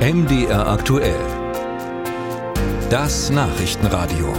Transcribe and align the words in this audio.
MDR 0.00 0.66
aktuell. 0.66 1.20
Das 2.88 3.28
Nachrichtenradio. 3.28 4.32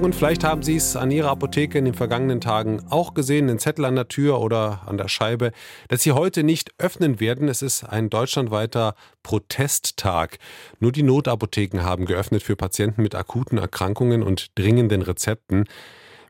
Und 0.00 0.16
vielleicht 0.16 0.42
haben 0.42 0.64
Sie 0.64 0.74
es 0.74 0.96
an 0.96 1.12
Ihrer 1.12 1.30
Apotheke 1.30 1.78
in 1.78 1.84
den 1.84 1.94
vergangenen 1.94 2.40
Tagen 2.40 2.82
auch 2.90 3.14
gesehen, 3.14 3.46
den 3.46 3.60
Zettel 3.60 3.84
an 3.84 3.94
der 3.94 4.08
Tür 4.08 4.40
oder 4.40 4.80
an 4.86 4.98
der 4.98 5.06
Scheibe, 5.06 5.52
dass 5.86 6.02
Sie 6.02 6.10
heute 6.10 6.42
nicht 6.42 6.72
öffnen 6.78 7.20
werden. 7.20 7.46
Es 7.46 7.62
ist 7.62 7.84
ein 7.84 8.10
deutschlandweiter 8.10 8.96
Protesttag. 9.22 10.38
Nur 10.80 10.90
die 10.90 11.04
Notapotheken 11.04 11.84
haben 11.84 12.04
geöffnet 12.04 12.42
für 12.42 12.56
Patienten 12.56 13.02
mit 13.02 13.14
akuten 13.14 13.58
Erkrankungen 13.58 14.24
und 14.24 14.58
dringenden 14.58 15.02
Rezepten. 15.02 15.66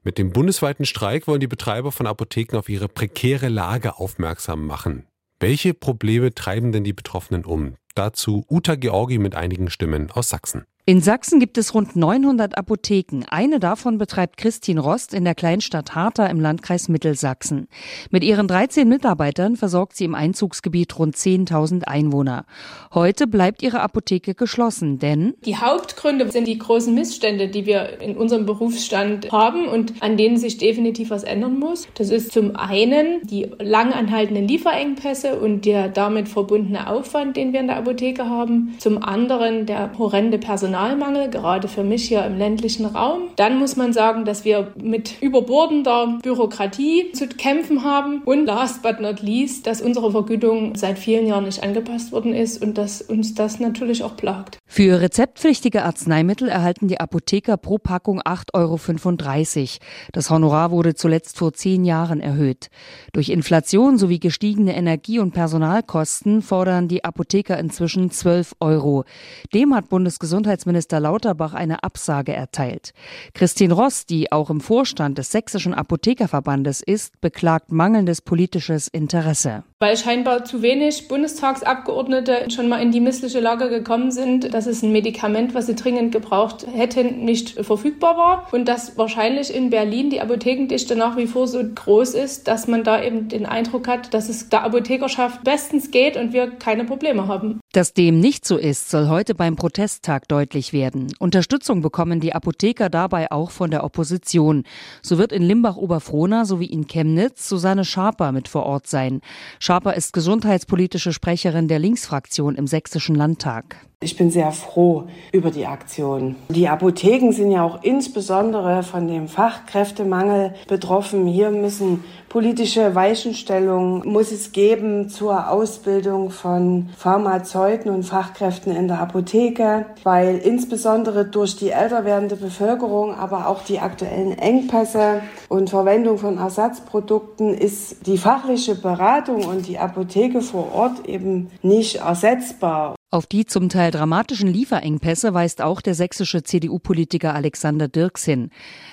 Mit 0.02 0.16
dem 0.16 0.32
bundesweiten 0.32 0.86
Streik 0.86 1.26
wollen 1.26 1.40
die 1.40 1.46
Betreiber 1.46 1.92
von 1.92 2.06
Apotheken 2.06 2.56
auf 2.56 2.70
ihre 2.70 2.88
prekäre 2.88 3.48
Lage 3.48 3.98
aufmerksam 3.98 4.66
machen. 4.66 5.06
Welche 5.40 5.74
Probleme 5.74 6.34
treiben 6.34 6.72
denn 6.72 6.84
die 6.84 6.94
Betroffenen 6.94 7.44
um? 7.44 7.74
Dazu 7.94 8.46
Uta 8.48 8.76
Georgi 8.76 9.18
mit 9.18 9.34
einigen 9.34 9.68
Stimmen 9.68 10.10
aus 10.10 10.30
Sachsen. 10.30 10.64
In 10.90 11.02
Sachsen 11.02 11.38
gibt 11.38 11.56
es 11.56 11.72
rund 11.72 11.94
900 11.94 12.58
Apotheken. 12.58 13.22
Eine 13.30 13.60
davon 13.60 13.96
betreibt 13.96 14.36
Christine 14.36 14.80
Rost 14.80 15.14
in 15.14 15.24
der 15.24 15.36
Kleinstadt 15.36 15.94
Harter 15.94 16.28
im 16.28 16.40
Landkreis 16.40 16.88
Mittelsachsen. 16.88 17.68
Mit 18.10 18.24
ihren 18.24 18.48
13 18.48 18.88
Mitarbeitern 18.88 19.54
versorgt 19.54 19.94
sie 19.94 20.06
im 20.06 20.16
Einzugsgebiet 20.16 20.98
rund 20.98 21.14
10.000 21.14 21.84
Einwohner. 21.84 22.44
Heute 22.92 23.28
bleibt 23.28 23.62
ihre 23.62 23.82
Apotheke 23.82 24.34
geschlossen, 24.34 24.98
denn 24.98 25.34
die 25.44 25.58
Hauptgründe 25.58 26.28
sind 26.32 26.48
die 26.48 26.58
großen 26.58 26.92
Missstände, 26.92 27.46
die 27.46 27.66
wir 27.66 28.00
in 28.00 28.16
unserem 28.16 28.44
Berufsstand 28.44 29.30
haben 29.30 29.68
und 29.68 30.02
an 30.02 30.16
denen 30.16 30.38
sich 30.38 30.58
definitiv 30.58 31.10
was 31.10 31.22
ändern 31.22 31.56
muss. 31.56 31.86
Das 31.94 32.10
ist 32.10 32.32
zum 32.32 32.56
einen 32.56 33.24
die 33.28 33.48
lang 33.60 33.92
anhaltenden 33.92 34.48
Lieferengpässe 34.48 35.38
und 35.38 35.66
der 35.66 35.88
damit 35.88 36.28
verbundene 36.28 36.88
Aufwand, 36.88 37.36
den 37.36 37.52
wir 37.52 37.60
in 37.60 37.68
der 37.68 37.76
Apotheke 37.76 38.28
haben. 38.28 38.74
Zum 38.78 39.00
anderen 39.00 39.66
der 39.66 39.96
horrende 39.96 40.38
Personal 40.38 40.79
Personalmangel, 40.80 41.28
gerade 41.28 41.68
für 41.68 41.84
mich 41.84 42.08
hier 42.08 42.24
im 42.24 42.38
ländlichen 42.38 42.86
Raum. 42.86 43.28
Dann 43.36 43.58
muss 43.58 43.76
man 43.76 43.92
sagen, 43.92 44.24
dass 44.24 44.46
wir 44.46 44.72
mit 44.82 45.20
überbordender 45.20 46.18
Bürokratie 46.22 47.12
zu 47.12 47.28
kämpfen 47.28 47.84
haben. 47.84 48.22
Und 48.24 48.46
last 48.46 48.82
but 48.82 48.98
not 48.98 49.20
least, 49.20 49.66
dass 49.66 49.82
unsere 49.82 50.10
Vergütung 50.10 50.74
seit 50.76 50.98
vielen 50.98 51.26
Jahren 51.26 51.44
nicht 51.44 51.62
angepasst 51.62 52.12
worden 52.12 52.32
ist 52.32 52.62
und 52.62 52.78
dass 52.78 53.02
uns 53.02 53.34
das 53.34 53.60
natürlich 53.60 54.02
auch 54.02 54.16
plagt. 54.16 54.56
Für 54.64 55.02
rezeptpflichtige 55.02 55.84
Arzneimittel 55.84 56.48
erhalten 56.48 56.88
die 56.88 56.98
Apotheker 56.98 57.58
pro 57.58 57.76
Packung 57.76 58.22
8,35 58.22 59.58
Euro. 59.58 59.68
Das 60.12 60.30
Honorar 60.30 60.70
wurde 60.70 60.94
zuletzt 60.94 61.36
vor 61.36 61.52
zehn 61.52 61.84
Jahren 61.84 62.20
erhöht. 62.20 62.70
Durch 63.12 63.28
Inflation 63.28 63.98
sowie 63.98 64.20
gestiegene 64.20 64.74
Energie- 64.74 65.18
und 65.18 65.32
Personalkosten 65.32 66.40
fordern 66.40 66.88
die 66.88 67.04
Apotheker 67.04 67.58
inzwischen 67.58 68.10
12 68.10 68.54
Euro. 68.60 69.04
Dem 69.52 69.74
hat 69.74 69.88
Bundesgesundheitsminister 69.88 70.69
Gesundheitsminister 70.70 71.00
Lauterbach 71.00 71.54
eine 71.54 71.82
Absage 71.82 72.32
erteilt. 72.32 72.92
Christine 73.34 73.74
Ross, 73.74 74.06
die 74.06 74.30
auch 74.30 74.50
im 74.50 74.60
Vorstand 74.60 75.18
des 75.18 75.32
Sächsischen 75.32 75.74
Apothekerverbandes 75.74 76.80
ist, 76.80 77.20
beklagt 77.20 77.72
mangelndes 77.72 78.22
politisches 78.22 78.86
Interesse. 78.86 79.64
Weil 79.82 79.96
scheinbar 79.96 80.44
zu 80.44 80.60
wenig 80.60 81.08
Bundestagsabgeordnete 81.08 82.50
schon 82.50 82.68
mal 82.68 82.82
in 82.82 82.92
die 82.92 83.00
missliche 83.00 83.40
Lage 83.40 83.70
gekommen 83.70 84.10
sind, 84.10 84.52
dass 84.52 84.66
es 84.66 84.82
ein 84.82 84.92
Medikament, 84.92 85.54
was 85.54 85.68
sie 85.68 85.74
dringend 85.74 86.12
gebraucht 86.12 86.66
hätten, 86.70 87.24
nicht 87.24 87.64
verfügbar 87.64 88.18
war. 88.18 88.46
Und 88.52 88.68
dass 88.68 88.98
wahrscheinlich 88.98 89.54
in 89.54 89.70
Berlin 89.70 90.10
die 90.10 90.20
Apothekendichte 90.20 90.96
nach 90.96 91.16
wie 91.16 91.26
vor 91.26 91.48
so 91.48 91.64
groß 91.64 92.12
ist, 92.12 92.46
dass 92.46 92.68
man 92.68 92.84
da 92.84 93.02
eben 93.02 93.28
den 93.28 93.46
Eindruck 93.46 93.88
hat, 93.88 94.12
dass 94.12 94.28
es 94.28 94.50
der 94.50 94.64
Apothekerschaft 94.64 95.44
bestens 95.44 95.90
geht 95.90 96.18
und 96.18 96.34
wir 96.34 96.50
keine 96.50 96.84
Probleme 96.84 97.26
haben. 97.26 97.58
Dass 97.72 97.94
dem 97.94 98.20
nicht 98.20 98.44
so 98.44 98.58
ist, 98.58 98.90
soll 98.90 99.08
heute 99.08 99.34
beim 99.34 99.56
Protesttag 99.56 100.28
deutlich 100.28 100.74
werden. 100.74 101.06
Unterstützung 101.18 101.80
bekommen 101.80 102.20
die 102.20 102.34
Apotheker 102.34 102.90
dabei 102.90 103.32
auch 103.32 103.50
von 103.50 103.70
der 103.70 103.84
Opposition. 103.84 104.64
So 105.00 105.16
wird 105.16 105.32
in 105.32 105.42
Limbach-Oberfrohna 105.42 106.44
sowie 106.44 106.66
in 106.66 106.86
Chemnitz 106.86 107.48
Susanne 107.48 107.86
Schaper 107.86 108.32
mit 108.32 108.46
vor 108.46 108.66
Ort 108.66 108.86
sein. 108.86 109.22
Schaper 109.70 109.94
ist 109.94 110.12
gesundheitspolitische 110.12 111.12
Sprecherin 111.12 111.68
der 111.68 111.78
Linksfraktion 111.78 112.56
im 112.56 112.66
Sächsischen 112.66 113.14
Landtag. 113.14 113.76
Ich 114.02 114.16
bin 114.16 114.30
sehr 114.30 114.50
froh 114.50 115.08
über 115.30 115.50
die 115.50 115.66
Aktion. 115.66 116.36
Die 116.48 116.70
Apotheken 116.70 117.32
sind 117.32 117.50
ja 117.50 117.62
auch 117.62 117.82
insbesondere 117.82 118.82
von 118.82 119.06
dem 119.06 119.28
Fachkräftemangel 119.28 120.54
betroffen. 120.68 121.26
Hier 121.26 121.50
müssen 121.50 122.02
politische 122.30 122.94
Weichenstellungen 122.94 124.08
muss 124.10 124.32
es 124.32 124.52
geben 124.52 125.10
zur 125.10 125.50
Ausbildung 125.50 126.30
von 126.30 126.88
Pharmazeuten 126.96 127.90
und 127.90 128.04
Fachkräften 128.04 128.74
in 128.74 128.88
der 128.88 129.00
Apotheke, 129.00 129.84
weil 130.02 130.38
insbesondere 130.38 131.26
durch 131.26 131.56
die 131.56 131.68
älter 131.68 132.06
werdende 132.06 132.36
Bevölkerung, 132.36 133.14
aber 133.14 133.48
auch 133.48 133.64
die 133.64 133.80
aktuellen 133.80 134.32
Engpässe 134.38 135.20
und 135.50 135.68
Verwendung 135.68 136.16
von 136.16 136.38
Ersatzprodukten 136.38 137.52
ist 137.52 138.06
die 138.06 138.16
fachliche 138.16 138.76
Beratung 138.76 139.44
und 139.44 139.68
die 139.68 139.78
Apotheke 139.78 140.40
vor 140.40 140.74
Ort 140.74 141.06
eben 141.06 141.50
nicht 141.60 141.96
ersetzbar. 141.96 142.94
Auf 143.12 143.26
die 143.26 143.44
zum 143.44 143.68
Teil 143.68 143.90
dramatischen 143.90 144.46
Lieferengpässe 144.46 145.34
weist 145.34 145.62
auch 145.62 145.80
der 145.80 145.96
sächsische 145.96 146.44
CDU-Politiker 146.44 147.34
Alexander 147.34 147.88
Dirks 147.88 148.24
hin. 148.24 148.50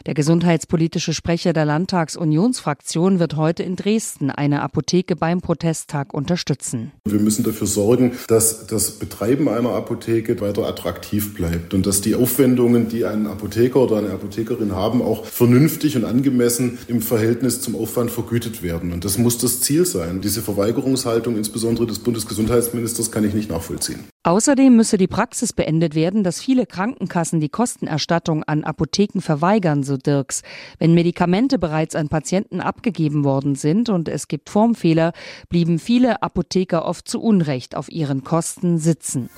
Der 0.07 0.15
gesundheitspolitische 0.15 1.13
Sprecher 1.13 1.53
der 1.53 1.65
Landtagsunionsfraktion 1.65 3.19
wird 3.19 3.35
heute 3.35 3.61
in 3.61 3.75
Dresden 3.75 4.31
eine 4.31 4.63
Apotheke 4.63 5.15
beim 5.15 5.41
Protesttag 5.41 6.15
unterstützen. 6.15 6.93
Wir 7.05 7.19
müssen 7.19 7.43
dafür 7.43 7.67
sorgen, 7.67 8.13
dass 8.27 8.65
das 8.65 8.93
Betreiben 8.93 9.47
einer 9.47 9.73
Apotheke 9.73 10.41
weiter 10.41 10.65
attraktiv 10.65 11.35
bleibt 11.35 11.75
und 11.75 11.85
dass 11.85 12.01
die 12.01 12.15
Aufwendungen, 12.15 12.89
die 12.89 13.05
ein 13.05 13.27
Apotheker 13.27 13.81
oder 13.81 13.97
eine 13.97 14.09
Apothekerin 14.09 14.71
haben, 14.71 15.03
auch 15.03 15.25
vernünftig 15.25 15.95
und 15.95 16.05
angemessen 16.05 16.79
im 16.87 17.03
Verhältnis 17.03 17.61
zum 17.61 17.75
Aufwand 17.75 18.09
vergütet 18.09 18.63
werden. 18.63 18.93
Und 18.93 19.05
das 19.05 19.19
muss 19.19 19.37
das 19.37 19.61
Ziel 19.61 19.85
sein. 19.85 20.21
Diese 20.21 20.41
Verweigerungshaltung, 20.41 21.37
insbesondere 21.37 21.85
des 21.85 21.99
Bundesgesundheitsministers, 21.99 23.11
kann 23.11 23.23
ich 23.23 23.35
nicht 23.35 23.51
nachvollziehen. 23.51 24.06
Außerdem 24.23 24.75
müsse 24.75 24.97
die 24.97 25.07
Praxis 25.07 25.53
beendet 25.53 25.95
werden, 25.95 26.23
dass 26.23 26.41
viele 26.41 26.65
Krankenkassen 26.65 27.39
die 27.39 27.49
Kostenerstattung 27.49 28.43
an 28.43 28.63
Apotheken 28.63 29.21
verweigern, 29.21 29.83
so 29.83 29.95
Dirks. 29.95 30.41
Wenn 30.79 30.93
Medikamente 30.93 31.57
bereits 31.57 31.95
an 31.95 32.09
Patienten 32.09 32.59
abgegeben 32.59 33.23
worden 33.23 33.55
sind 33.55 33.89
und 33.89 34.09
es 34.09 34.27
gibt 34.27 34.49
Formfehler, 34.49 35.13
blieben 35.49 35.79
viele 35.79 36.21
Apotheker 36.21 36.85
oft 36.85 37.07
zu 37.07 37.21
Unrecht 37.21 37.75
auf 37.75 37.89
ihren 37.89 38.23
Kosten 38.23 38.77
sitzen. 38.79 39.29